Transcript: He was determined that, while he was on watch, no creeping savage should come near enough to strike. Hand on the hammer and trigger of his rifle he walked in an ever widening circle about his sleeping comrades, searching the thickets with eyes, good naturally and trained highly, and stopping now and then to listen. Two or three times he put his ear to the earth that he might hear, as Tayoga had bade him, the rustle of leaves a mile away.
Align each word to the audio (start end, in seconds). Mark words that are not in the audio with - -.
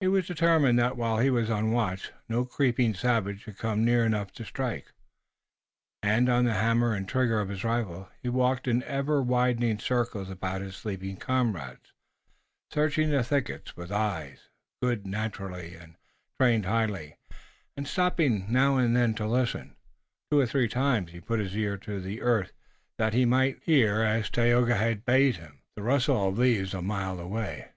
He 0.00 0.08
was 0.08 0.26
determined 0.26 0.78
that, 0.78 0.96
while 0.96 1.18
he 1.18 1.28
was 1.28 1.50
on 1.50 1.70
watch, 1.70 2.12
no 2.30 2.46
creeping 2.46 2.94
savage 2.94 3.42
should 3.42 3.58
come 3.58 3.84
near 3.84 4.06
enough 4.06 4.32
to 4.32 4.44
strike. 4.46 4.90
Hand 6.02 6.30
on 6.30 6.46
the 6.46 6.54
hammer 6.54 6.94
and 6.94 7.06
trigger 7.06 7.40
of 7.40 7.50
his 7.50 7.62
rifle 7.62 8.08
he 8.22 8.30
walked 8.30 8.66
in 8.66 8.78
an 8.78 8.88
ever 8.88 9.20
widening 9.22 9.78
circle 9.78 10.22
about 10.32 10.62
his 10.62 10.76
sleeping 10.76 11.18
comrades, 11.18 11.92
searching 12.72 13.10
the 13.10 13.22
thickets 13.22 13.76
with 13.76 13.92
eyes, 13.92 14.48
good 14.80 15.06
naturally 15.06 15.74
and 15.74 15.96
trained 16.40 16.64
highly, 16.64 17.16
and 17.76 17.86
stopping 17.86 18.50
now 18.50 18.78
and 18.78 18.96
then 18.96 19.12
to 19.12 19.26
listen. 19.28 19.76
Two 20.30 20.38
or 20.40 20.46
three 20.46 20.68
times 20.68 21.10
he 21.10 21.20
put 21.20 21.38
his 21.38 21.54
ear 21.54 21.76
to 21.76 22.00
the 22.00 22.22
earth 22.22 22.52
that 22.96 23.12
he 23.12 23.26
might 23.26 23.62
hear, 23.64 24.00
as 24.00 24.30
Tayoga 24.30 24.76
had 24.76 25.04
bade 25.04 25.36
him, 25.36 25.60
the 25.76 25.82
rustle 25.82 26.28
of 26.30 26.38
leaves 26.38 26.72
a 26.72 26.80
mile 26.80 27.20
away. 27.20 27.72